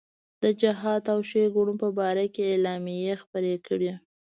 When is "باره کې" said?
1.97-2.43